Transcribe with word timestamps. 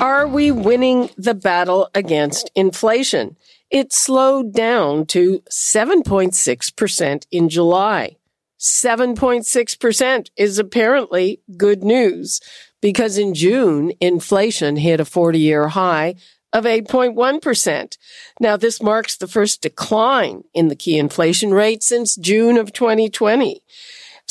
Are 0.00 0.26
we 0.26 0.50
winning 0.50 1.10
the 1.16 1.34
battle 1.34 1.88
against 1.94 2.50
inflation? 2.54 3.36
It 3.70 3.92
slowed 3.92 4.52
down 4.52 5.06
to 5.06 5.40
7.6% 5.50 7.26
in 7.30 7.48
July. 7.48 8.16
7.6% 8.58 10.30
is 10.36 10.58
apparently 10.58 11.40
good 11.56 11.84
news 11.84 12.40
because 12.80 13.18
in 13.18 13.34
June, 13.34 13.92
inflation 14.00 14.76
hit 14.76 15.00
a 15.00 15.04
40 15.04 15.38
year 15.38 15.68
high 15.68 16.16
of 16.52 16.64
8.1%. 16.64 17.98
Now, 18.40 18.56
this 18.56 18.82
marks 18.82 19.16
the 19.16 19.26
first 19.26 19.60
decline 19.62 20.44
in 20.54 20.68
the 20.68 20.76
key 20.76 20.98
inflation 20.98 21.52
rate 21.52 21.82
since 21.82 22.14
June 22.16 22.56
of 22.56 22.72
2020. 22.72 23.62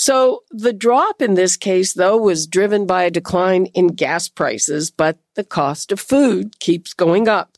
So 0.05 0.43
the 0.51 0.73
drop 0.73 1.21
in 1.21 1.35
this 1.35 1.55
case, 1.55 1.93
though, 1.93 2.17
was 2.17 2.45
driven 2.45 2.85
by 2.85 3.03
a 3.03 3.09
decline 3.09 3.67
in 3.67 3.87
gas 3.87 4.27
prices, 4.27 4.91
but 4.91 5.17
the 5.35 5.45
cost 5.45 5.93
of 5.93 5.99
food 6.01 6.59
keeps 6.59 6.93
going 6.93 7.29
up. 7.29 7.57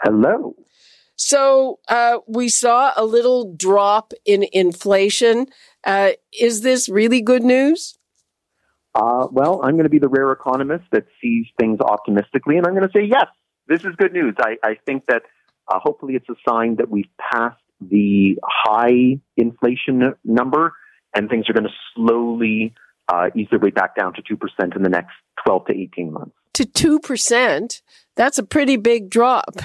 Hello. 0.04 0.56
So 1.16 1.80
uh, 1.88 2.20
we 2.28 2.50
saw 2.50 2.92
a 2.96 3.04
little 3.04 3.56
drop 3.56 4.14
in 4.26 4.46
inflation. 4.54 5.48
Uh, 5.84 6.12
is 6.40 6.62
this 6.62 6.90
really 6.90 7.22
good 7.22 7.44
news? 7.44 7.98
Uh, 8.94 9.28
well, 9.32 9.62
I'm 9.64 9.74
going 9.74 9.84
to 9.84 9.90
be 9.90 10.00
the 10.00 10.10
rare 10.10 10.32
economist 10.32 10.86
that 10.92 11.06
sees 11.22 11.46
things 11.60 11.80
optimistically, 11.80 12.58
and 12.58 12.66
I'm 12.66 12.74
going 12.74 12.88
to 12.88 12.94
say 12.94 13.06
yes, 13.06 13.28
this 13.68 13.82
is 13.82 13.96
good 13.98 14.14
news. 14.14 14.36
I, 14.40 14.58
I 14.64 14.78
think 14.86 15.06
that 15.08 15.24
uh, 15.68 15.80
hopefully 15.80 16.16
it's 16.16 16.30
a 16.30 16.36
sign 16.48 16.78
that 16.78 16.90
we've 16.90 17.10
passed 17.20 17.62
the 17.82 18.38
high 18.44 19.20
inflation 19.36 20.14
number, 20.24 20.74
and 21.16 21.30
things 21.30 21.50
are 21.50 21.54
going 21.54 21.66
to 21.66 21.74
slowly 21.96 22.74
uh, 23.08 23.28
ease 23.36 23.48
their 23.50 23.60
way 23.60 23.70
back 23.70 23.96
down 23.96 24.14
to 24.14 24.22
2% 24.22 24.76
in 24.76 24.84
the 24.84 24.90
next 24.90 25.14
12 25.46 25.66
to 25.68 25.74
18 25.74 26.14
months. 26.14 26.36
To 26.56 26.66
2%? 26.66 27.82
That's 28.16 28.38
a 28.38 28.44
pretty 28.44 28.78
big 28.78 29.10
drop. 29.10 29.58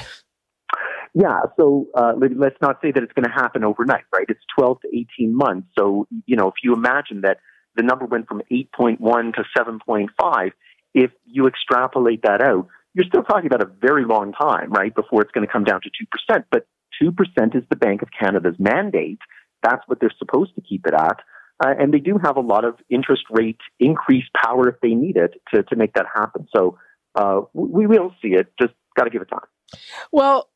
Yeah, 1.15 1.41
so 1.59 1.89
uh, 1.95 2.15
let's 2.17 2.57
not 2.63 2.79
say 2.83 2.91
that 2.91 3.03
it's 3.03 3.13
going 3.13 3.27
to 3.27 3.31
happen 3.31 3.65
overnight, 3.65 4.05
right? 4.15 4.25
It's 4.29 4.41
12 4.57 4.81
to 4.83 4.89
18 5.19 5.37
months. 5.37 5.69
So, 5.79 6.07
you 6.25 6.37
know, 6.37 6.49
if 6.49 6.55
you 6.63 6.73
imagine 6.73 7.21
that 7.23 7.39
the 7.77 7.83
number 7.83 8.07
went 8.07 8.29
from 8.29 8.41
8.1 8.51 8.99
to 9.35 9.45
7.5, 9.57 10.51
if 10.95 11.11
you 11.27 11.47
extrapolate 11.47 12.23
that 12.23 12.43
out, 12.43 12.69
you're 12.95 13.07
still 13.07 13.23
talking 13.23 13.47
about 13.47 13.63
a 13.63 13.71
very 13.81 14.05
long 14.05 14.33
time, 14.33 14.71
right, 14.71 14.95
before 14.95 15.23
it's 15.23 15.31
going 15.33 15.47
to 15.47 15.53
come 15.53 15.65
down 15.65 15.81
to 15.83 15.91
2%. 16.33 16.45
But 16.51 16.67
2% 17.01 17.57
is 17.57 17.63
the 17.71 17.77
Bank 17.77 18.03
of 18.03 18.09
Canada's 18.19 18.57
mandate. 18.59 19.19
That's 19.63 19.83
what 19.87 20.01
they're 20.01 20.15
supposed 20.19 20.55
to 20.57 20.61
keep 20.61 20.87
it 20.87 20.95
at. 20.95 21.21
Uh, 21.65 21.75
and 21.79 21.95
they 21.95 21.99
do 21.99 22.19
have 22.23 22.37
a 22.37 22.41
lot 22.41 22.65
of 22.65 22.75
interest 22.91 23.23
rate 23.31 23.61
increase 23.79 24.25
power 24.45 24.69
if 24.69 24.81
they 24.81 24.95
need 24.95 25.17
it 25.17 25.35
to, 25.55 25.63
to 25.63 25.77
make 25.77 25.95
that 25.95 26.07
happen. 26.13 26.49
So 26.55 26.79
uh, 27.15 27.43
we 27.53 27.87
will 27.87 28.13
see 28.21 28.29
it. 28.29 28.53
Just 28.61 28.75
got 28.97 29.05
to 29.05 29.11
give 29.11 29.23
it 29.23 29.29
time. 29.29 29.47
Well, 30.11 30.51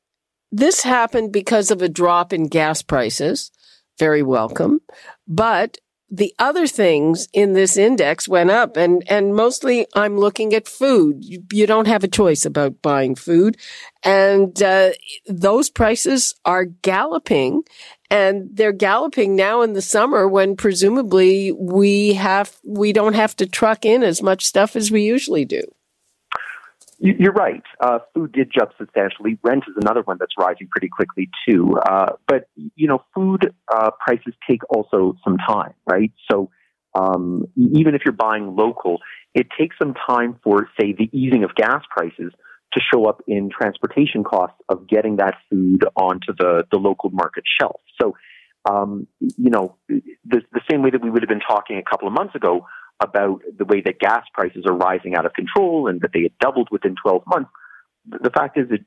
this 0.50 0.82
happened 0.82 1.32
because 1.32 1.70
of 1.70 1.82
a 1.82 1.88
drop 1.88 2.32
in 2.32 2.48
gas 2.48 2.82
prices. 2.82 3.50
Very 3.98 4.22
welcome. 4.22 4.80
But 5.26 5.78
the 6.10 6.32
other 6.38 6.66
things 6.66 7.26
in 7.32 7.54
this 7.54 7.76
index 7.76 8.28
went 8.28 8.50
up 8.50 8.76
and, 8.76 9.02
and 9.08 9.34
mostly 9.34 9.86
I'm 9.94 10.18
looking 10.18 10.54
at 10.54 10.68
food. 10.68 11.24
You, 11.24 11.42
you 11.52 11.66
don't 11.66 11.88
have 11.88 12.04
a 12.04 12.08
choice 12.08 12.44
about 12.44 12.80
buying 12.80 13.16
food. 13.16 13.56
And, 14.04 14.62
uh, 14.62 14.90
those 15.26 15.68
prices 15.68 16.34
are 16.44 16.64
galloping 16.64 17.64
and 18.08 18.48
they're 18.52 18.72
galloping 18.72 19.34
now 19.34 19.62
in 19.62 19.72
the 19.72 19.82
summer 19.82 20.28
when 20.28 20.54
presumably 20.54 21.50
we 21.52 22.14
have, 22.14 22.56
we 22.64 22.92
don't 22.92 23.14
have 23.14 23.34
to 23.36 23.46
truck 23.46 23.84
in 23.84 24.04
as 24.04 24.22
much 24.22 24.44
stuff 24.44 24.76
as 24.76 24.92
we 24.92 25.02
usually 25.02 25.44
do. 25.44 25.62
You're 26.98 27.32
right. 27.32 27.62
Uh, 27.78 27.98
food 28.14 28.32
did 28.32 28.50
jump 28.56 28.70
substantially. 28.78 29.38
Rent 29.42 29.64
is 29.68 29.74
another 29.80 30.00
one 30.02 30.16
that's 30.18 30.32
rising 30.38 30.68
pretty 30.70 30.88
quickly 30.88 31.28
too. 31.46 31.76
Uh, 31.78 32.12
but 32.26 32.48
you 32.74 32.88
know, 32.88 33.04
food 33.14 33.52
uh, 33.72 33.90
prices 34.04 34.34
take 34.48 34.60
also 34.70 35.14
some 35.22 35.36
time, 35.36 35.74
right? 35.90 36.10
So 36.30 36.50
um, 36.94 37.44
even 37.56 37.94
if 37.94 38.02
you're 38.04 38.14
buying 38.14 38.56
local, 38.56 38.98
it 39.34 39.48
takes 39.58 39.76
some 39.78 39.94
time 40.08 40.38
for, 40.42 40.68
say, 40.80 40.94
the 40.94 41.10
easing 41.12 41.44
of 41.44 41.54
gas 41.54 41.82
prices 41.94 42.32
to 42.72 42.80
show 42.92 43.06
up 43.06 43.22
in 43.26 43.50
transportation 43.50 44.24
costs 44.24 44.56
of 44.70 44.88
getting 44.88 45.16
that 45.16 45.34
food 45.50 45.84
onto 45.96 46.32
the 46.38 46.64
the 46.70 46.78
local 46.78 47.10
market 47.10 47.44
shelf. 47.60 47.80
So, 48.00 48.14
um, 48.68 49.06
you 49.18 49.50
know, 49.50 49.76
the, 49.88 50.02
the 50.24 50.60
same 50.70 50.82
way 50.82 50.90
that 50.90 51.02
we 51.02 51.10
would 51.10 51.22
have 51.22 51.28
been 51.28 51.40
talking 51.46 51.76
a 51.76 51.82
couple 51.82 52.08
of 52.08 52.14
months 52.14 52.34
ago 52.34 52.66
about 53.00 53.42
the 53.58 53.64
way 53.64 53.82
that 53.84 53.98
gas 53.98 54.24
prices 54.32 54.64
are 54.66 54.74
rising 54.74 55.14
out 55.14 55.26
of 55.26 55.32
control 55.34 55.88
and 55.88 56.00
that 56.00 56.10
they 56.12 56.22
had 56.22 56.38
doubled 56.38 56.68
within 56.70 56.94
12 57.02 57.22
months. 57.26 57.50
The 58.06 58.30
fact 58.30 58.58
is, 58.58 58.66
at 58.72 58.80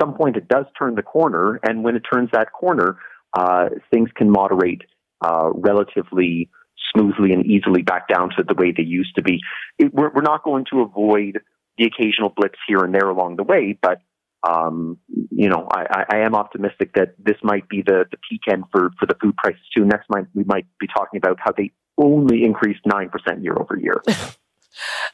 some 0.00 0.14
point, 0.14 0.36
it 0.36 0.48
does 0.48 0.66
turn 0.78 0.94
the 0.94 1.02
corner, 1.02 1.58
and 1.62 1.82
when 1.82 1.96
it 1.96 2.02
turns 2.12 2.30
that 2.32 2.52
corner, 2.52 2.98
uh, 3.36 3.70
things 3.90 4.10
can 4.14 4.30
moderate 4.30 4.82
uh, 5.20 5.50
relatively 5.54 6.50
smoothly 6.94 7.32
and 7.32 7.46
easily 7.46 7.82
back 7.82 8.08
down 8.08 8.30
to 8.36 8.42
the 8.46 8.54
way 8.54 8.72
they 8.76 8.82
used 8.82 9.14
to 9.16 9.22
be. 9.22 9.40
It, 9.78 9.92
we're, 9.92 10.10
we're, 10.10 10.22
not 10.22 10.42
going 10.42 10.66
to 10.72 10.80
avoid 10.80 11.40
the 11.78 11.84
occasional 11.84 12.32
blips 12.34 12.58
here 12.66 12.78
and 12.78 12.94
there 12.94 13.08
along 13.08 13.36
the 13.36 13.42
way, 13.42 13.78
but 13.80 14.00
um, 14.48 14.98
you 15.30 15.48
know, 15.48 15.68
I, 15.70 16.04
I, 16.10 16.18
am 16.20 16.34
optimistic 16.34 16.94
that 16.94 17.14
this 17.18 17.36
might 17.42 17.68
be 17.68 17.82
the, 17.82 18.06
the 18.10 18.16
peak 18.28 18.40
end 18.50 18.64
for, 18.72 18.90
for 18.98 19.04
the 19.04 19.14
food 19.20 19.36
prices 19.36 19.60
too. 19.76 19.84
Next 19.84 20.08
month, 20.08 20.28
we 20.34 20.44
might 20.44 20.66
be 20.78 20.86
talking 20.86 21.18
about 21.18 21.36
how 21.38 21.52
they 21.54 21.72
only 22.00 22.44
increased 22.44 22.84
9% 22.84 23.10
year 23.42 23.56
over 23.56 23.78
year. 23.78 24.02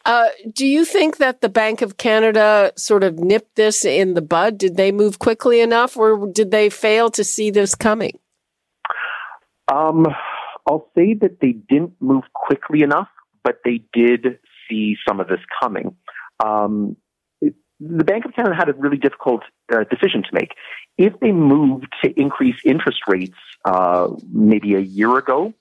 Uh, 0.04 0.28
do 0.52 0.64
you 0.64 0.84
think 0.84 1.16
that 1.16 1.40
the 1.40 1.48
Bank 1.48 1.82
of 1.82 1.96
Canada 1.96 2.72
sort 2.76 3.02
of 3.02 3.18
nipped 3.18 3.56
this 3.56 3.84
in 3.84 4.14
the 4.14 4.22
bud? 4.22 4.58
Did 4.58 4.76
they 4.76 4.92
move 4.92 5.18
quickly 5.18 5.60
enough 5.60 5.96
or 5.96 6.30
did 6.30 6.52
they 6.52 6.70
fail 6.70 7.10
to 7.10 7.24
see 7.24 7.50
this 7.50 7.74
coming? 7.74 8.18
Um, 9.72 10.06
I'll 10.68 10.88
say 10.96 11.14
that 11.14 11.40
they 11.40 11.52
didn't 11.52 11.94
move 12.00 12.24
quickly 12.32 12.82
enough, 12.82 13.08
but 13.42 13.60
they 13.64 13.82
did 13.92 14.38
see 14.68 14.96
some 15.08 15.18
of 15.18 15.26
this 15.26 15.40
coming. 15.60 15.96
Um, 16.44 16.96
the 17.40 18.04
Bank 18.04 18.24
of 18.24 18.34
Canada 18.34 18.54
had 18.54 18.68
a 18.68 18.72
really 18.72 18.96
difficult 18.96 19.42
uh, 19.72 19.84
decision 19.90 20.22
to 20.22 20.28
make. 20.32 20.52
If 20.96 21.18
they 21.20 21.32
moved 21.32 21.88
to 22.02 22.10
increase 22.18 22.56
interest 22.64 23.00
rates 23.06 23.36
uh, 23.64 24.08
maybe 24.32 24.74
a 24.74 24.80
year 24.80 25.18
ago, 25.18 25.52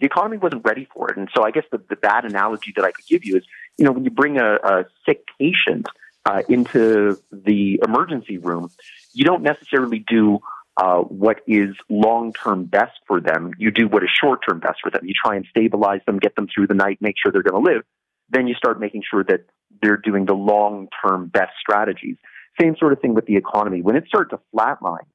the 0.00 0.06
economy 0.06 0.36
wasn't 0.38 0.64
ready 0.64 0.86
for 0.92 1.10
it. 1.10 1.16
And 1.16 1.28
so 1.34 1.42
I 1.44 1.50
guess 1.50 1.64
the, 1.70 1.78
the 1.88 1.96
bad 1.96 2.24
analogy 2.24 2.72
that 2.76 2.84
I 2.84 2.92
could 2.92 3.06
give 3.06 3.24
you 3.24 3.36
is, 3.36 3.44
you 3.76 3.84
know, 3.84 3.92
when 3.92 4.04
you 4.04 4.10
bring 4.10 4.38
a, 4.38 4.54
a 4.56 4.84
sick 5.06 5.24
patient 5.38 5.86
uh, 6.24 6.42
into 6.48 7.18
the 7.32 7.80
emergency 7.84 8.38
room, 8.38 8.70
you 9.12 9.24
don't 9.24 9.42
necessarily 9.42 10.04
do 10.08 10.40
uh, 10.76 10.98
what 10.98 11.40
is 11.46 11.74
long 11.88 12.32
term 12.32 12.64
best 12.64 12.98
for 13.06 13.20
them. 13.20 13.52
You 13.58 13.70
do 13.70 13.88
what 13.88 14.04
is 14.04 14.10
short 14.10 14.40
term 14.48 14.60
best 14.60 14.78
for 14.82 14.90
them. 14.90 15.04
You 15.04 15.14
try 15.24 15.34
and 15.34 15.44
stabilize 15.50 16.00
them, 16.06 16.18
get 16.18 16.36
them 16.36 16.46
through 16.52 16.68
the 16.68 16.74
night, 16.74 16.98
make 17.00 17.16
sure 17.20 17.32
they're 17.32 17.42
going 17.42 17.64
to 17.64 17.72
live. 17.72 17.82
Then 18.30 18.46
you 18.46 18.54
start 18.54 18.78
making 18.78 19.02
sure 19.08 19.24
that 19.24 19.46
they're 19.82 19.96
doing 19.96 20.26
the 20.26 20.34
long 20.34 20.88
term 21.02 21.26
best 21.26 21.52
strategies. 21.60 22.16
Same 22.60 22.76
sort 22.78 22.92
of 22.92 23.00
thing 23.00 23.14
with 23.14 23.26
the 23.26 23.36
economy. 23.36 23.82
When 23.82 23.96
it 23.96 24.04
started 24.06 24.30
to 24.30 24.40
flatline 24.54 25.06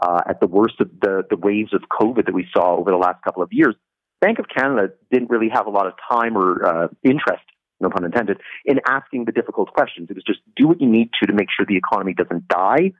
uh, 0.00 0.22
at 0.26 0.40
the 0.40 0.46
worst 0.46 0.80
of 0.80 0.90
the, 1.00 1.24
the 1.28 1.36
waves 1.36 1.74
of 1.74 1.82
COVID 1.90 2.26
that 2.26 2.34
we 2.34 2.46
saw 2.52 2.76
over 2.76 2.90
the 2.90 2.96
last 2.96 3.22
couple 3.22 3.42
of 3.42 3.52
years, 3.52 3.74
Bank 4.20 4.38
of 4.38 4.46
Canada 4.54 4.92
didn't 5.10 5.30
really 5.30 5.48
have 5.52 5.66
a 5.66 5.70
lot 5.70 5.86
of 5.86 5.94
time 6.10 6.36
or 6.36 6.64
uh, 6.64 6.88
interest, 7.02 7.42
no 7.80 7.88
pun 7.88 8.04
intended, 8.04 8.38
in 8.64 8.80
asking 8.86 9.24
the 9.24 9.32
difficult 9.32 9.72
questions. 9.72 10.08
It 10.10 10.14
was 10.14 10.24
just 10.24 10.40
do 10.56 10.68
what 10.68 10.80
you 10.80 10.88
need 10.88 11.10
to 11.20 11.26
to 11.26 11.32
make 11.32 11.48
sure 11.54 11.64
the 11.66 11.76
economy 11.76 12.14
doesn't 12.14 12.48
die. 12.48 12.92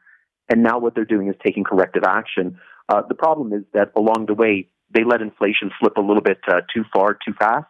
And 0.48 0.62
now 0.62 0.78
what 0.78 0.94
they're 0.94 1.04
doing 1.04 1.28
is 1.28 1.36
taking 1.44 1.64
corrective 1.64 2.02
action. 2.04 2.58
Uh, 2.88 3.02
the 3.08 3.14
problem 3.14 3.52
is 3.52 3.62
that 3.72 3.92
along 3.96 4.26
the 4.26 4.34
way, 4.34 4.68
they 4.92 5.04
let 5.04 5.20
inflation 5.20 5.70
slip 5.78 5.96
a 5.96 6.00
little 6.00 6.22
bit 6.22 6.38
uh, 6.48 6.62
too 6.74 6.84
far, 6.92 7.14
too 7.14 7.32
fast, 7.38 7.66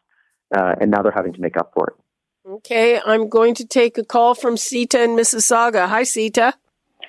uh, 0.57 0.75
and 0.81 0.91
now 0.91 1.03
they're 1.03 1.13
having 1.13 1.35
to 1.35 1.41
make 1.41 1.57
up 1.57 1.73
for 1.75 1.89
it. 1.89 2.49
Okay, 2.49 2.99
I'm 3.05 3.29
going 3.29 3.55
to 3.57 3.67
take 3.67 3.99
a 3.99 4.05
call 4.05 4.35
from 4.35 4.57
Sita 4.57 5.03
in 5.03 5.11
Mississauga. 5.11 5.89
Hi, 5.89 6.05
Sita. 6.05 6.55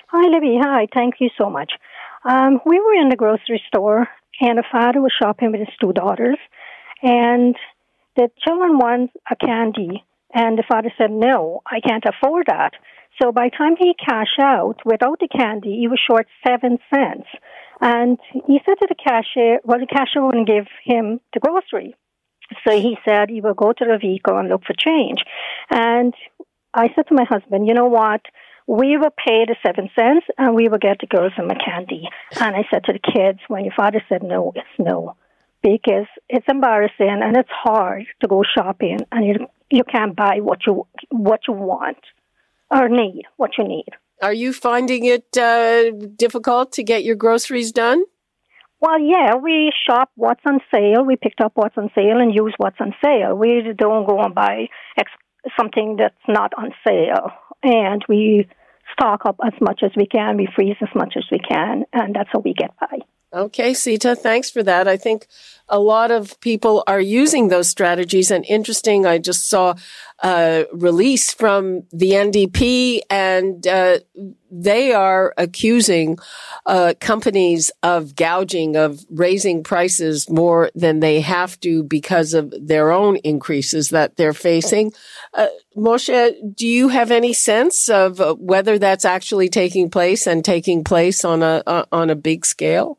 Hi, 0.08 0.28
Libby. 0.28 0.58
Hi. 0.60 0.86
Thank 0.92 1.14
you 1.20 1.30
so 1.38 1.48
much. 1.48 1.72
Um, 2.24 2.60
we 2.66 2.78
were 2.78 2.94
in 3.00 3.08
the 3.08 3.16
grocery 3.16 3.62
store, 3.66 4.08
and 4.42 4.58
a 4.58 4.62
father 4.70 5.00
was 5.00 5.12
shopping 5.20 5.52
with 5.52 5.60
his 5.60 5.76
two 5.80 5.92
daughters, 5.92 6.38
and 7.02 7.56
the 8.16 8.30
children 8.44 8.78
want 8.78 9.10
a 9.30 9.36
candy, 9.36 10.04
and 10.34 10.58
the 10.58 10.64
father 10.70 10.92
said, 10.98 11.10
"No, 11.10 11.62
I 11.66 11.80
can't 11.80 12.04
afford 12.04 12.46
that." 12.48 12.74
So 13.20 13.30
by 13.32 13.48
the 13.48 13.56
time 13.56 13.76
he 13.76 13.94
cashed 13.94 14.40
out 14.40 14.76
without 14.84 15.18
the 15.20 15.28
candy, 15.28 15.78
he 15.78 15.88
was 15.88 16.00
short 16.00 16.26
seven 16.46 16.78
cents, 16.92 17.28
and 17.80 18.18
he 18.46 18.60
said 18.64 18.78
to 18.80 18.86
the 18.88 18.94
cashier, 18.94 19.60
"Well, 19.64 19.80
the 19.80 19.86
cashier 19.86 20.24
wouldn't 20.24 20.46
give 20.46 20.66
him 20.84 21.20
the 21.32 21.40
grocery." 21.40 21.94
So 22.66 22.78
he 22.78 22.98
said 23.04 23.30
he 23.30 23.40
will 23.40 23.54
go 23.54 23.72
to 23.72 23.84
the 23.84 23.98
vehicle 23.98 24.36
and 24.36 24.48
look 24.48 24.64
for 24.64 24.74
change. 24.74 25.24
And 25.70 26.14
I 26.74 26.88
said 26.94 27.06
to 27.08 27.14
my 27.14 27.24
husband, 27.24 27.66
you 27.66 27.74
know 27.74 27.86
what? 27.86 28.20
We 28.66 28.96
will 28.96 29.10
pay 29.10 29.44
the 29.44 29.56
seven 29.64 29.90
cents 29.94 30.26
and 30.38 30.54
we 30.54 30.68
will 30.68 30.78
get 30.78 30.98
the 31.00 31.06
girls 31.06 31.32
some 31.36 31.48
candy. 31.48 32.08
And 32.40 32.54
I 32.56 32.64
said 32.70 32.84
to 32.84 32.92
the 32.92 32.98
kids, 32.98 33.40
when 33.48 33.64
your 33.64 33.74
father 33.74 34.02
said 34.08 34.22
no, 34.22 34.52
it's 34.54 34.66
no. 34.78 35.16
Because 35.62 36.06
it's 36.28 36.46
embarrassing 36.48 37.20
and 37.22 37.36
it's 37.36 37.50
hard 37.50 38.06
to 38.20 38.28
go 38.28 38.42
shopping 38.42 38.98
and 39.12 39.26
you 39.26 39.46
you 39.70 39.84
can't 39.84 40.14
buy 40.14 40.40
what 40.40 40.66
you 40.66 40.86
what 41.10 41.40
you 41.48 41.54
want 41.54 41.98
or 42.70 42.88
need, 42.88 43.22
what 43.36 43.52
you 43.58 43.64
need. 43.64 43.88
Are 44.20 44.32
you 44.32 44.52
finding 44.52 45.04
it 45.04 45.36
uh, 45.36 45.90
difficult 46.16 46.72
to 46.72 46.82
get 46.82 47.04
your 47.04 47.16
groceries 47.16 47.72
done? 47.72 48.04
Well, 48.80 49.00
yeah, 49.00 49.36
we 49.36 49.72
shop 49.86 50.10
what's 50.16 50.42
on 50.44 50.58
sale. 50.74 51.04
We 51.04 51.16
picked 51.16 51.40
up 51.40 51.52
what's 51.54 51.78
on 51.78 51.90
sale 51.94 52.18
and 52.18 52.34
use 52.34 52.54
what's 52.56 52.80
on 52.80 52.94
sale. 53.04 53.34
We 53.34 53.62
don't 53.76 54.06
go 54.06 54.20
and 54.20 54.34
buy 54.34 54.68
ex- 54.98 55.10
something 55.56 55.96
that's 55.98 56.14
not 56.28 56.52
on 56.58 56.72
sale. 56.86 57.30
And 57.62 58.04
we 58.08 58.48
stock 58.92 59.22
up 59.24 59.36
as 59.44 59.52
much 59.60 59.82
as 59.82 59.90
we 59.96 60.06
can. 60.06 60.36
We 60.36 60.48
freeze 60.54 60.76
as 60.80 60.88
much 60.94 61.14
as 61.16 61.24
we 61.30 61.38
can. 61.38 61.84
And 61.92 62.14
that's 62.14 62.28
how 62.32 62.40
we 62.40 62.54
get 62.54 62.70
by. 62.78 62.98
Okay, 63.34 63.72
Sita, 63.72 64.14
thanks 64.14 64.50
for 64.50 64.62
that. 64.62 64.86
I 64.86 64.98
think 64.98 65.26
a 65.66 65.78
lot 65.78 66.10
of 66.10 66.38
people 66.40 66.84
are 66.86 67.00
using 67.00 67.48
those 67.48 67.66
strategies 67.66 68.30
and 68.30 68.44
interesting. 68.44 69.06
I 69.06 69.16
just 69.16 69.48
saw 69.48 69.74
a 70.22 70.66
release 70.70 71.32
from 71.32 71.84
the 71.92 72.10
NDP 72.10 73.00
and 73.08 73.66
uh, 73.66 74.00
they 74.50 74.92
are 74.92 75.32
accusing 75.38 76.18
uh, 76.66 76.92
companies 77.00 77.70
of 77.82 78.14
gouging, 78.16 78.76
of 78.76 79.02
raising 79.08 79.62
prices 79.62 80.28
more 80.28 80.70
than 80.74 81.00
they 81.00 81.22
have 81.22 81.58
to 81.60 81.84
because 81.84 82.34
of 82.34 82.52
their 82.60 82.92
own 82.92 83.16
increases 83.16 83.88
that 83.88 84.16
they're 84.16 84.34
facing. 84.34 84.92
Uh, 85.32 85.46
Moshe, 85.74 86.34
do 86.54 86.66
you 86.66 86.88
have 86.88 87.10
any 87.10 87.32
sense 87.32 87.88
of 87.88 88.20
uh, 88.20 88.34
whether 88.34 88.78
that's 88.78 89.06
actually 89.06 89.48
taking 89.48 89.88
place 89.88 90.26
and 90.26 90.44
taking 90.44 90.84
place 90.84 91.24
on 91.24 91.42
a 91.42 91.62
uh, 91.66 91.86
on 91.90 92.10
a 92.10 92.14
big 92.14 92.44
scale? 92.44 92.98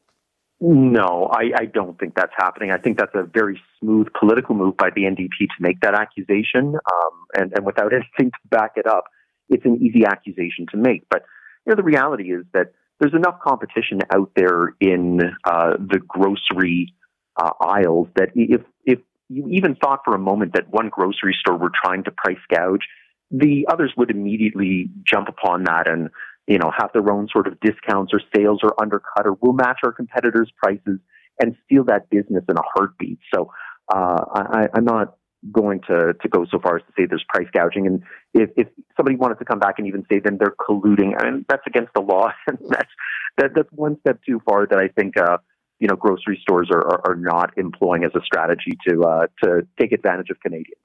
No, 0.65 1.30
I, 1.30 1.51
I, 1.63 1.65
don't 1.65 2.00
think 2.00 2.15
that's 2.15 2.31
happening. 2.38 2.71
I 2.71 2.77
think 2.77 2.98
that's 2.98 3.13
a 3.15 3.24
very 3.24 3.62
smooth 3.81 4.07
political 4.18 4.56
move 4.56 4.77
by 4.77 4.92
the 4.95 5.01
NDP 5.01 5.27
to 5.39 5.60
make 5.60 5.81
that 5.81 5.94
accusation, 5.94 6.75
um, 6.75 7.25
and, 7.36 7.51
and 7.54 7.65
without 7.65 7.92
anything 7.94 8.31
to 8.31 8.48
back 8.50 8.71
it 8.77 8.88
up, 8.88 9.04
it's 9.50 9.65
an 9.65 9.80
easy 9.81 10.06
accusation 10.06 10.65
to 10.71 10.77
make. 10.77 11.04
But 11.10 11.24
you 11.65 11.71
know, 11.71 11.75
the 11.75 11.83
reality 11.83 12.31
is 12.31 12.45
that 12.54 12.71
there's 13.01 13.13
enough 13.13 13.42
competition 13.44 14.00
out 14.10 14.31
there 14.38 14.74
in 14.80 15.19
uh, 15.44 15.71
the 15.71 16.00
grocery 16.00 16.94
uh, 17.36 17.51
aisles 17.59 18.07
that 18.16 18.30
if 18.33 18.62
if 18.86 19.00
you 19.27 19.45
even 19.50 19.75
thought 19.75 20.00
for 20.06 20.16
a 20.16 20.19
moment 20.19 20.54
that 20.54 20.69
one 20.69 20.88
grocery 20.88 21.36
store 21.42 21.57
were 21.57 21.71
trying 21.83 22.06
to 22.06 22.12
price 22.12 22.38
gouge, 22.50 22.88
the 23.31 23.68
others 23.69 23.92
would 23.98 24.12
immediately 24.12 24.89
jump 25.04 25.27
upon 25.27 25.66
that 25.66 25.89
and 25.89 26.09
you 26.48 26.57
know, 26.57 26.72
have 26.78 26.92
their 26.94 27.10
own 27.12 27.28
sort 27.31 27.48
of 27.48 27.60
discounts 27.62 28.13
or 28.13 28.22
sales 28.36 28.60
or 28.63 28.74
undercut 28.81 29.25
or 29.25 29.38
will 29.42 29.54
match 29.54 29.80
our 29.84 29.92
competitors' 29.92 30.51
prices 30.62 31.00
and 31.42 31.56
steal 31.66 31.84
that 31.86 32.10
business 32.10 32.44
in 32.48 32.57
a 32.57 32.62
heartbeat. 32.75 33.19
So 33.34 33.51
uh, 33.94 34.25
I, 34.36 34.68
I'm 34.75 34.86
not 34.86 35.18
going 35.51 35.81
to, 35.88 36.13
to 36.22 36.30
go 36.30 36.45
so 36.50 36.60
far 36.60 36.78
as 36.78 36.84
to 36.84 36.94
say 36.98 37.06
there's 37.06 37.25
price 37.28 37.48
gouging. 37.54 37.88
And 37.88 38.04
if, 38.34 38.50
if 38.56 38.68
somebody 38.95 39.18
wanted 39.18 39.40
to 39.40 39.45
come 39.45 39.60
back 39.60 39.75
and 39.78 39.88
even 39.88 40.06
say 40.12 40.19
then 40.19 40.38
they're 40.38 40.56
colluding, 40.60 41.13
I 41.18 41.30
mean, 41.30 41.45
that's 41.50 41.63
against 41.68 41.94
the 41.94 42.01
law. 42.01 42.31
And 42.48 42.57
that's, 42.69 42.90
that, 43.38 43.51
that's 43.56 43.69
one 43.72 43.98
step 44.01 44.19
too 44.25 44.42
far 44.48 44.68
that 44.68 44.80
I 44.80 44.88
think, 44.88 45.18
uh, 45.18 45.38
you 45.80 45.88
know, 45.88 45.95
grocery 45.95 46.40
stores 46.42 46.69
are, 46.72 46.86
are, 46.86 47.12
are 47.12 47.16
not 47.16 47.57
employing 47.57 48.04
as 48.04 48.12
a 48.16 48.22
strategy 48.24 48.78
to, 48.88 49.04
uh, 49.04 49.28
to 49.44 49.68
take 49.80 49.92
advantage 49.92 50.30
of 50.30 50.40
Canadians. 50.40 50.80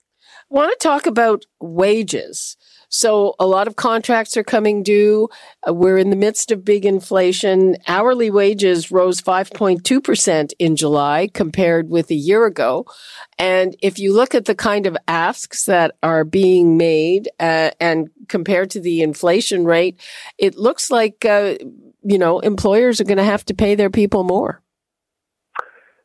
I 0.50 0.54
want 0.54 0.78
to 0.78 0.82
talk 0.82 1.06
about 1.06 1.44
wages. 1.60 2.56
So 2.88 3.34
a 3.38 3.46
lot 3.46 3.66
of 3.66 3.76
contracts 3.76 4.36
are 4.36 4.44
coming 4.44 4.82
due. 4.82 5.28
Uh, 5.68 5.74
we're 5.74 5.98
in 5.98 6.10
the 6.10 6.16
midst 6.16 6.50
of 6.50 6.64
big 6.64 6.86
inflation. 6.86 7.76
Hourly 7.86 8.30
wages 8.30 8.90
rose 8.90 9.20
5.2% 9.20 10.52
in 10.58 10.76
July 10.76 11.28
compared 11.32 11.90
with 11.90 12.10
a 12.10 12.14
year 12.14 12.46
ago. 12.46 12.86
And 13.38 13.76
if 13.82 13.98
you 13.98 14.14
look 14.14 14.34
at 14.34 14.46
the 14.46 14.54
kind 14.54 14.86
of 14.86 14.96
asks 15.06 15.66
that 15.66 15.96
are 16.02 16.24
being 16.24 16.76
made 16.76 17.28
uh, 17.38 17.70
and 17.78 18.08
compared 18.28 18.70
to 18.70 18.80
the 18.80 19.02
inflation 19.02 19.64
rate, 19.64 20.00
it 20.38 20.56
looks 20.56 20.90
like, 20.90 21.24
uh, 21.26 21.56
you 22.02 22.18
know, 22.18 22.38
employers 22.40 23.00
are 23.00 23.04
going 23.04 23.18
to 23.18 23.24
have 23.24 23.44
to 23.46 23.54
pay 23.54 23.74
their 23.74 23.90
people 23.90 24.24
more. 24.24 24.62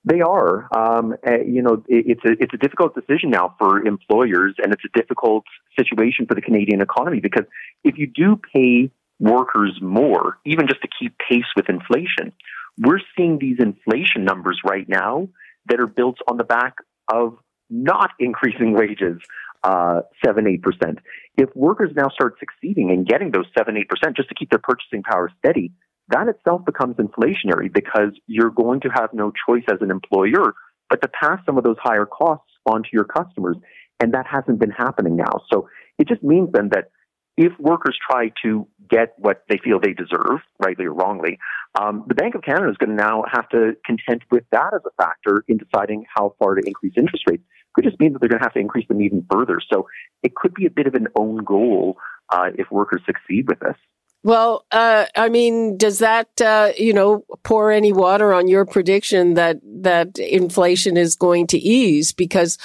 They 0.06 0.20
are. 0.22 0.68
Um, 0.76 1.16
uh, 1.26 1.40
you 1.46 1.62
know, 1.62 1.84
it's 1.88 2.24
a 2.26 2.32
it's 2.40 2.54
a 2.54 2.58
difficult 2.58 2.94
decision 2.94 3.30
now 3.30 3.56
for 3.58 3.86
employers, 3.86 4.56
and 4.62 4.74
it's 4.74 4.84
a 4.84 5.00
difficult 5.00 5.46
situation 5.78 6.26
for 6.28 6.36
the 6.36 6.42
Canadian 6.42 6.82
economy 6.82 7.22
because 7.22 7.46
if 7.84 7.98
you 7.98 8.08
do 8.08 8.40
pay 8.54 8.92
workers 9.20 9.80
more, 9.82 10.40
even 10.46 10.68
just 10.68 10.82
to 10.82 10.90
keep 11.00 11.16
pace 11.18 11.46
with 11.56 11.70
inflation, 11.70 12.34
we're 12.78 13.00
seeing 13.16 13.40
these 13.40 13.58
inflation 13.60 14.26
numbers 14.26 14.60
right 14.66 14.88
now 14.90 15.30
that 15.68 15.80
are 15.80 15.88
built 15.88 16.18
on 16.30 16.36
the 16.36 16.44
back 16.44 16.76
of 17.12 17.38
not 17.70 18.12
increasing 18.20 18.74
wages 18.74 19.22
uh, 19.64 20.02
seven 20.26 20.48
eight 20.48 20.62
percent. 20.62 21.00
If 21.38 21.50
workers 21.56 21.92
now 21.96 22.10
start 22.10 22.36
succeeding 22.40 22.92
and 22.92 23.08
getting 23.08 23.32
those 23.32 23.46
seven 23.58 23.78
eight 23.78 23.88
percent 23.88 24.18
just 24.18 24.28
to 24.30 24.36
keep 24.36 24.50
their 24.50 24.60
purchasing 24.60 25.04
power 25.04 25.32
steady, 25.40 25.72
that 26.10 26.28
itself 26.28 26.66
becomes 26.66 26.98
inflationary 26.98 27.72
because 27.74 28.12
you're 28.28 28.50
going 28.50 28.82
to 28.82 28.90
have 28.90 29.10
no 29.14 29.32
choice 29.48 29.64
as 29.72 29.80
an 29.82 29.92
employer 29.92 30.54
but 30.90 31.02
to 31.02 31.08
pass 31.08 31.40
some 31.46 31.58
of 31.58 31.64
those 31.64 31.78
higher 31.82 32.06
costs 32.06 32.52
onto 32.66 32.90
your 32.92 33.06
customers. 33.06 33.58
And 34.00 34.14
that 34.14 34.28
hasn't 34.28 34.60
been 34.60 34.70
happening 34.70 35.16
now. 35.16 35.42
So 35.52 35.70
it 35.98 36.08
just 36.08 36.24
means 36.24 36.50
then 36.54 36.70
that 36.70 36.90
if 37.38 37.52
workers 37.60 37.98
try 38.10 38.32
to 38.44 38.68
get 38.90 39.14
what 39.18 39.44
they 39.50 39.58
feel 39.64 39.80
they 39.80 39.94
deserve, 39.94 40.42
rightly 40.64 40.86
or 40.86 40.94
wrongly, 40.94 41.40
um, 41.80 42.04
the 42.08 42.14
Bank 42.14 42.36
of 42.36 42.44
Canada 42.44 42.70
is 42.70 42.78
going 42.78 42.96
to 42.96 42.96
now 42.96 43.24
have 43.32 43.50
to 43.50 43.72
contend 43.86 44.22
with 44.30 44.44
that 44.52 44.74
as 44.76 44.82
a 44.86 45.04
factor 45.04 45.44
in 45.48 45.58
deciding 45.58 46.06
how 46.14 46.36
far 46.38 46.56
to 46.56 46.62
increase 46.68 46.94
interest 46.96 47.24
rates. 47.28 47.44
It 47.44 47.74
could 47.74 47.86
just 47.86 48.00
mean 48.00 48.14
that 48.14 48.20
they're 48.20 48.30
going 48.30 48.42
to 48.42 48.46
have 48.46 48.54
to 48.54 48.60
increase 48.60 48.88
them 48.88 49.02
even 49.02 49.26
further. 49.32 49.60
So 49.72 49.88
it 50.22 50.36
could 50.36 50.54
be 50.54 50.68
a 50.68 50.70
bit 50.70 50.86
of 50.86 50.94
an 50.94 51.08
own 51.16 51.38
goal 51.38 51.98
uh, 52.30 52.50
if 52.56 52.70
workers 52.70 53.02
succeed 53.06 53.48
with 53.48 53.60
this. 53.60 53.78
Well, 54.26 54.66
uh, 54.72 55.06
I 55.18 55.28
mean, 55.28 55.78
does 55.78 56.00
that 56.00 56.30
uh, 56.40 56.72
you 56.78 56.94
know 56.94 57.26
pour 57.44 57.72
any 57.72 57.92
water 57.92 58.34
on 58.34 58.48
your 58.48 58.66
prediction 58.66 59.34
that 59.34 59.58
that 59.64 60.18
inflation 60.18 60.96
is 60.96 61.16
going 61.16 61.48
to 61.48 61.58
ease? 61.58 62.14
Because 62.14 62.58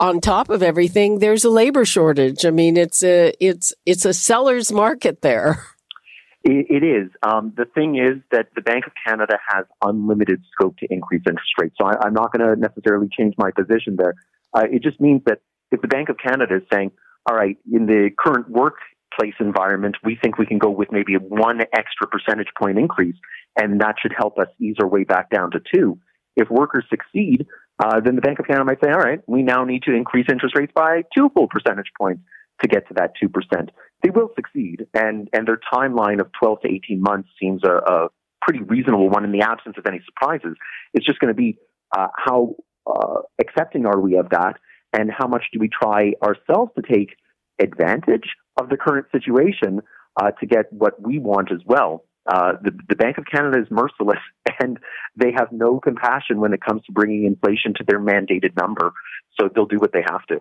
on 0.00 0.20
top 0.20 0.50
of 0.50 0.62
everything, 0.62 1.20
there's 1.20 1.44
a 1.44 1.50
labor 1.50 1.84
shortage. 1.84 2.44
I 2.44 2.50
mean, 2.50 2.76
it's 2.76 3.04
a 3.04 3.32
it's 3.38 3.72
it's 3.86 4.04
a 4.04 4.12
seller's 4.12 4.72
market 4.72 5.22
there. 5.22 5.64
it, 6.44 6.66
it 6.68 6.84
is. 6.84 7.10
Um, 7.22 7.52
the 7.56 7.64
thing 7.64 7.96
is 7.96 8.20
that 8.32 8.48
the 8.56 8.60
Bank 8.60 8.86
of 8.86 8.92
Canada 9.06 9.38
has 9.48 9.66
unlimited 9.82 10.42
scope 10.52 10.76
to 10.78 10.86
increase 10.90 11.22
interest 11.26 11.52
rates. 11.60 11.76
So 11.80 11.86
I, 11.86 12.06
am 12.08 12.12
not 12.12 12.32
going 12.32 12.44
to 12.46 12.60
necessarily 12.60 13.08
change 13.16 13.34
my 13.38 13.50
position 13.52 13.96
there. 13.96 14.14
Uh, 14.52 14.64
it 14.70 14.82
just 14.82 15.00
means 15.00 15.22
that 15.26 15.38
if 15.70 15.80
the 15.80 15.88
Bank 15.88 16.08
of 16.08 16.16
Canada 16.18 16.56
is 16.56 16.62
saying, 16.72 16.90
all 17.26 17.34
right, 17.34 17.56
in 17.72 17.86
the 17.86 18.10
current 18.18 18.50
work 18.50 18.76
place 19.18 19.34
environment, 19.40 19.96
we 20.04 20.16
think 20.20 20.38
we 20.38 20.46
can 20.46 20.58
go 20.58 20.70
with 20.70 20.90
maybe 20.90 21.14
one 21.14 21.60
extra 21.72 22.06
percentage 22.06 22.48
point 22.58 22.78
increase. 22.78 23.16
and 23.56 23.80
that 23.80 23.94
should 24.00 24.12
help 24.16 24.38
us 24.38 24.48
ease 24.58 24.76
our 24.80 24.88
way 24.88 25.04
back 25.04 25.30
down 25.30 25.50
to 25.52 25.60
two. 25.72 25.98
If 26.36 26.50
workers 26.50 26.84
succeed, 26.90 27.46
uh, 27.78 28.00
then 28.00 28.16
the 28.16 28.20
Bank 28.20 28.38
of 28.38 28.46
Canada 28.46 28.64
might 28.64 28.78
say, 28.82 28.90
all 28.90 29.00
right, 29.00 29.20
we 29.28 29.42
now 29.42 29.64
need 29.64 29.82
to 29.84 29.94
increase 29.94 30.26
interest 30.28 30.56
rates 30.56 30.72
by 30.74 31.02
two 31.16 31.30
full 31.34 31.48
percentage 31.48 31.90
points 31.98 32.22
to 32.62 32.68
get 32.68 32.86
to 32.88 32.94
that 32.94 33.12
2%. 33.22 33.68
They 34.02 34.10
will 34.10 34.30
succeed, 34.34 34.86
and, 34.94 35.28
and 35.32 35.46
their 35.46 35.58
timeline 35.72 36.20
of 36.20 36.30
12 36.40 36.62
to 36.62 36.68
18 36.68 37.00
months 37.00 37.28
seems 37.40 37.62
a, 37.64 37.76
a 37.76 38.08
pretty 38.42 38.62
reasonable 38.62 39.08
one 39.08 39.24
in 39.24 39.32
the 39.32 39.40
absence 39.40 39.76
of 39.78 39.86
any 39.86 40.00
surprises. 40.04 40.56
It's 40.92 41.06
just 41.06 41.18
going 41.18 41.32
to 41.32 41.36
be 41.36 41.58
uh, 41.96 42.08
how 42.16 42.54
uh, 42.86 43.22
accepting 43.40 43.86
are 43.86 43.98
we 43.98 44.16
of 44.16 44.30
that, 44.30 44.54
and 44.92 45.10
how 45.10 45.26
much 45.26 45.44
do 45.52 45.58
we 45.58 45.68
try 45.68 46.12
ourselves 46.22 46.70
to 46.76 46.82
take 46.82 47.16
advantage 47.60 48.34
of 48.60 48.68
the 48.68 48.76
current 48.76 49.06
situation 49.12 49.80
uh, 50.20 50.30
to 50.32 50.46
get 50.46 50.72
what 50.72 51.00
we 51.00 51.18
want 51.18 51.50
as 51.52 51.60
well. 51.66 52.04
Uh, 52.26 52.52
the, 52.62 52.70
the 52.88 52.96
Bank 52.96 53.18
of 53.18 53.24
Canada 53.30 53.60
is 53.60 53.66
merciless, 53.70 54.20
and 54.60 54.78
they 55.16 55.32
have 55.36 55.48
no 55.52 55.78
compassion 55.80 56.40
when 56.40 56.52
it 56.52 56.60
comes 56.60 56.82
to 56.84 56.92
bringing 56.92 57.24
inflation 57.24 57.74
to 57.74 57.84
their 57.86 58.00
mandated 58.00 58.56
number. 58.56 58.92
So 59.38 59.48
they'll 59.54 59.66
do 59.66 59.78
what 59.78 59.92
they 59.92 60.04
have 60.08 60.24
to. 60.26 60.40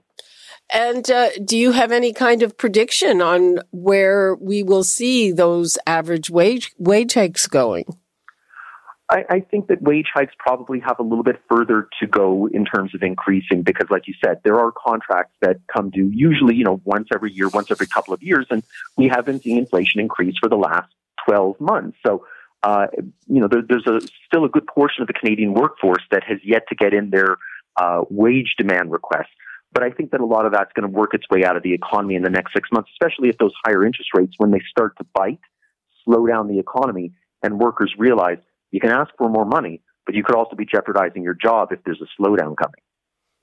And 0.72 1.10
uh, 1.12 1.30
do 1.44 1.58
you 1.58 1.72
have 1.72 1.92
any 1.92 2.14
kind 2.14 2.42
of 2.42 2.58
prediction 2.58 3.22
on 3.22 3.60
where 3.72 4.36
we 4.36 4.64
will 4.64 4.84
see 4.84 5.32
those 5.32 5.78
average 5.86 6.30
wage 6.30 6.72
wage 6.78 7.16
hikes 7.16 7.48
going? 7.48 7.86
I, 9.14 9.26
I, 9.30 9.40
think 9.42 9.68
that 9.68 9.84
wage 9.84 10.08
hikes 10.12 10.34
probably 10.40 10.80
have 10.80 10.98
a 10.98 11.04
little 11.04 11.24
bit 11.24 11.40
further 11.48 11.88
to 12.00 12.08
go 12.08 12.48
in 12.48 12.66
terms 12.66 12.96
of 12.96 13.04
increasing 13.04 13.62
because, 13.62 13.88
like 13.92 14.08
you 14.08 14.16
said, 14.26 14.42
there 14.44 14.60
are 14.60 14.72
contracts 14.72 15.36
that 15.42 15.58
come 15.72 15.92
due 15.92 16.10
usually, 16.10 16.56
you 16.56 16.64
know, 16.64 16.82
once 16.84 17.10
every 17.14 17.32
year, 17.32 17.48
once 17.50 17.70
every 17.70 17.86
couple 17.86 18.16
of 18.16 18.24
years, 18.24 18.48
and 18.50 18.64
we 18.98 19.08
haven't 19.08 19.44
seen 19.44 19.60
inflation 19.60 20.00
increase 20.00 20.36
for 20.40 20.50
the 20.50 20.56
last 20.56 20.92
12 21.28 21.62
months. 21.62 21.96
So, 22.06 22.26
uh, 22.64 22.88
you 23.28 23.40
know, 23.40 23.48
there, 23.48 23.62
there's 23.62 23.86
a, 23.86 24.02
still 24.26 24.46
a 24.46 24.50
good 24.50 24.66
portion 24.66 25.04
of 25.04 25.08
the 25.08 25.14
Canadian 25.14 25.54
workforce 25.54 26.04
that 26.10 26.24
has 26.24 26.40
yet 26.44 26.64
to 26.70 26.76
get 26.76 26.92
in 26.96 27.12
their 27.12 27.38
uh, 27.78 28.02
wage 28.10 28.56
demand 28.58 28.92
requests. 28.92 29.30
But 29.72 29.84
I 29.84 29.92
think 29.92 30.10
that 30.12 30.22
a 30.22 30.26
lot 30.26 30.48
of 30.48 30.54
that's 30.54 30.74
going 30.74 30.92
to 30.92 30.98
work 30.98 31.14
its 31.14 31.26
way 31.30 31.46
out 31.46 31.56
of 31.56 31.62
the 31.62 31.74
economy 31.74 32.16
in 32.16 32.24
the 32.24 32.32
next 32.32 32.54
six 32.54 32.68
months, 32.72 32.90
especially 32.94 33.30
if 33.30 33.38
those 33.38 33.54
higher 33.64 33.86
interest 33.86 34.10
rates, 34.16 34.34
when 34.38 34.50
they 34.50 34.62
start 34.72 34.98
to 34.98 35.06
bite, 35.14 35.40
slow 36.04 36.26
down 36.26 36.48
the 36.48 36.58
economy, 36.58 37.12
and 37.44 37.60
workers 37.60 37.94
realize 37.98 38.38
you 38.74 38.82
can 38.82 38.90
ask 38.90 39.12
for 39.18 39.30
more 39.30 39.46
money, 39.46 39.82
but 40.06 40.16
you 40.16 40.24
could 40.24 40.36
also 40.36 40.56
be 40.56 40.66
jeopardizing 40.66 41.24
your 41.24 41.36
job 41.36 41.72
if 41.72 41.80
there's 41.86 42.02
a 42.02 42.22
slowdown 42.22 42.58
coming. 42.58 42.82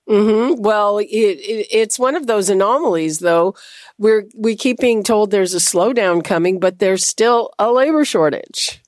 Mm-hmm. 0.08 0.60
Well, 0.60 0.98
it, 0.98 1.06
it, 1.06 1.68
it's 1.70 1.98
one 1.98 2.16
of 2.16 2.26
those 2.26 2.50
anomalies, 2.50 3.20
though. 3.20 3.54
We're 3.96 4.26
we 4.36 4.56
keep 4.56 4.78
being 4.78 5.04
told 5.04 5.30
there's 5.30 5.54
a 5.54 5.58
slowdown 5.58 6.24
coming, 6.24 6.58
but 6.58 6.80
there's 6.80 7.06
still 7.06 7.52
a 7.60 7.70
labor 7.70 8.04
shortage. 8.04 8.82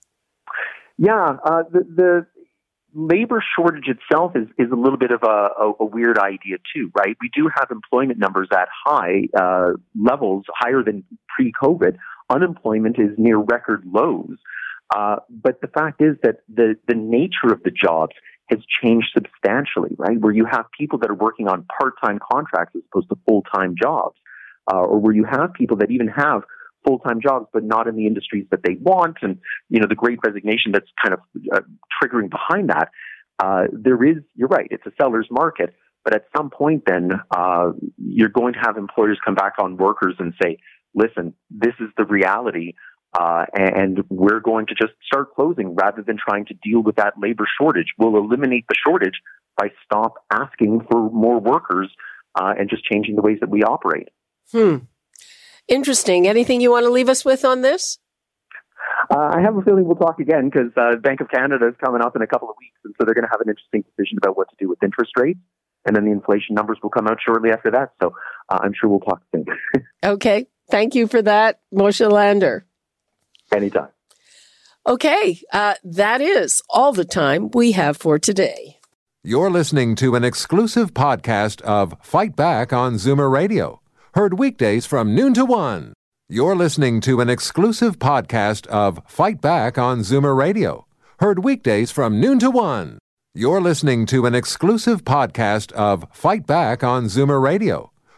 Yeah, 0.99 1.37
uh, 1.45 1.63
the, 1.73 1.87
the 1.95 2.27
labor 2.93 3.43
shortage 3.57 3.87
itself 3.87 4.33
is, 4.35 4.49
is 4.59 4.73
a 4.73 4.77
little 4.77 4.99
bit 4.99 5.13
of 5.13 5.23
a, 5.23 5.27
a, 5.27 5.73
a, 5.81 5.85
weird 5.85 6.19
idea 6.19 6.57
too, 6.75 6.91
right? 6.97 7.17
We 7.21 7.31
do 7.35 7.49
have 7.57 7.69
employment 7.71 8.19
numbers 8.19 8.49
at 8.53 8.69
high 8.85 9.29
uh, 9.39 9.73
levels, 9.99 10.45
higher 10.49 10.83
than 10.83 11.05
pre-COVID. 11.35 11.97
Unemployment 12.31 12.99
is 12.99 13.11
near 13.17 13.39
record 13.39 13.85
lows. 13.87 14.39
Uh, 14.95 15.17
but 15.31 15.61
the 15.61 15.69
fact 15.69 16.03
is 16.03 16.17
that 16.23 16.37
the, 16.53 16.75
the 16.87 16.95
nature 16.95 17.51
of 17.53 17.63
the 17.63 17.71
jobs 17.71 18.13
has 18.51 18.59
changed 18.83 19.09
substantially, 19.15 19.95
right? 19.97 20.19
Where 20.21 20.33
you 20.33 20.47
have 20.51 20.67
people 20.79 20.99
that 21.01 21.11
are 21.11 21.15
working 21.15 21.49
on 21.49 21.65
part-time 21.79 22.19
contracts 22.31 22.75
as 22.77 22.83
opposed 22.91 23.09
to 23.09 23.17
full-time 23.27 23.75
jobs, 23.81 24.17
uh, 24.71 24.81
or 24.81 24.99
where 24.99 25.15
you 25.15 25.25
have 25.25 25.55
people 25.55 25.79
that 25.79 25.91
even 25.91 26.09
have 26.09 26.43
full-time 26.87 27.21
jobs, 27.23 27.47
but 27.53 27.63
not 27.65 27.87
in 27.87 27.95
the 27.97 28.07
industries 28.07 28.47
that 28.51 28.61
they 28.65 28.77
want. 28.81 29.17
And, 29.23 29.39
you 29.69 29.81
know, 29.81 29.87
the 29.89 29.95
great 29.95 30.19
resignation 30.27 30.73
that's 30.73 30.91
kind 31.03 31.15
of 31.15 31.21
uh, 31.55 31.61
triggering 32.03 32.29
behind 32.29 32.69
that. 32.71 32.89
Uh, 33.43 33.65
there 33.73 34.05
is, 34.05 34.19
you're 34.35 34.49
right, 34.49 34.69
it's 34.71 34.85
a 34.87 34.93
seller's 35.01 35.29
market. 35.31 35.75
But 36.05 36.15
at 36.17 36.25
some 36.37 36.51
point, 36.51 36.83
then 36.85 37.13
uh, 37.31 37.71
you're 37.97 38.29
going 38.29 38.55
to 38.55 38.59
have 38.59 38.77
employers 38.77 39.19
come 39.25 39.37
back 39.37 39.55
on 39.59 39.77
workers 39.77 40.17
and 40.19 40.35
say, 40.43 40.59
listen, 40.95 41.33
this 41.49 41.75
is 41.81 41.89
the 41.97 42.05
reality. 42.05 42.75
Uh, 43.19 43.45
and 43.53 44.03
we're 44.09 44.41
going 44.41 44.67
to 44.67 44.75
just 44.75 44.93
start 45.05 45.35
closing 45.35 45.75
rather 45.75 46.03
than 46.03 46.17
trying 46.17 46.47
to 46.47 46.55
deal 46.63 46.83
with 46.83 46.97
that 46.97 47.15
labor 47.21 47.47
shortage. 47.61 47.89
We'll 47.99 48.17
eliminate 48.17 48.65
the 48.69 48.75
shortage 48.87 49.21
by 49.57 49.69
stop 49.85 50.15
asking 50.31 50.87
for 50.91 51.11
more 51.11 51.39
workers 51.39 51.91
uh, 52.35 52.55
and 52.59 52.71
just 52.71 52.85
changing 52.85 53.17
the 53.17 53.23
ways 53.23 53.39
that 53.41 53.51
we 53.51 53.63
operate. 53.63 54.09
Hmm. 54.51 54.79
Interesting. 55.69 56.27
Anything 56.27 56.61
you 56.61 56.71
want 56.71 56.85
to 56.85 56.91
leave 56.91 57.09
us 57.09 57.25
with 57.25 57.45
on 57.45 57.61
this? 57.61 57.99
Uh, 59.11 59.31
I 59.35 59.41
have 59.41 59.57
a 59.57 59.63
feeling 59.63 59.85
we'll 59.85 59.97
talk 59.97 60.19
again 60.19 60.49
because 60.49 60.71
uh, 60.77 60.97
Bank 60.97 61.21
of 61.21 61.29
Canada 61.29 61.69
is 61.69 61.75
coming 61.85 62.03
up 62.03 62.17
in 62.17 62.23
a 62.23 62.27
couple 62.27 62.49
of 62.49 62.57
weeks, 62.59 62.79
and 62.85 62.95
so 62.99 63.05
they're 63.05 63.15
going 63.15 63.25
to 63.25 63.31
have 63.31 63.41
an 63.41 63.49
interesting 63.49 63.85
decision 63.97 64.19
about 64.19 64.37
what 64.37 64.49
to 64.51 64.57
do 64.59 64.69
with 64.69 64.83
interest 64.83 65.13
rates, 65.17 65.39
and 65.85 65.95
then 65.95 66.05
the 66.05 66.11
inflation 66.11 66.55
numbers 66.55 66.79
will 66.83 66.91
come 66.91 67.07
out 67.07 67.19
shortly 67.25 67.51
after 67.51 67.71
that. 67.71 67.93
So 68.03 68.15
uh, 68.49 68.59
I'm 68.63 68.73
sure 68.79 68.89
we'll 68.89 69.01
talk 69.01 69.23
soon. 69.35 69.45
okay. 70.05 70.47
Thank 70.71 70.95
you 70.95 71.07
for 71.07 71.21
that, 71.23 71.61
Moshe 71.75 72.11
Lander. 72.11 72.65
Anytime. 73.53 73.89
Okay, 74.87 75.41
uh, 75.53 75.75
that 75.85 76.21
is 76.21 76.63
all 76.69 76.93
the 76.93 77.05
time 77.05 77.51
we 77.53 77.73
have 77.73 77.97
for 77.97 78.19
today. 78.19 78.79
You're 79.23 79.51
listening 79.51 79.95
to 79.97 80.17
an 80.17 80.25
exclusive 80.25 80.93
podcast 80.95 81.61
of 81.61 81.95
Fight 82.03 82.35
Back 82.35 82.73
on 82.73 82.95
Zoomer 82.95 83.31
Radio 83.31 83.83
Heard 84.15 84.39
weekdays 84.39 84.85
from 84.85 85.15
noon 85.15 85.33
to 85.33 85.47
one. 85.47 85.95
You're 86.29 86.55
listening 86.55 87.01
to 87.03 87.23
an 87.23 87.31
exclusive 87.31 87.99
podcast 87.99 88.67
of 88.67 89.01
Fight 89.07 89.41
Back 89.41 89.79
on 89.79 90.01
Zoomer 90.01 90.37
Radio. 90.37 90.87
Heard 91.21 91.43
weekdays 91.43 91.91
from 91.91 92.21
noon 92.21 92.39
to 92.41 92.51
one. 92.51 92.99
You're 93.35 93.63
listening 93.63 94.05
to 94.07 94.27
an 94.27 94.35
exclusive 94.35 95.03
podcast 95.05 95.73
of 95.73 96.05
Fight 96.13 96.47
Back 96.47 96.85
on 96.85 97.07
Zoomer 97.07 97.41
Radio. 97.41 97.92